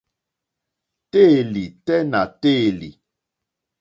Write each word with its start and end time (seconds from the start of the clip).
Téèlì 1.11 1.63
tɛ́ 1.85 1.99
nà 2.11 2.21
téèlì. 2.41 2.89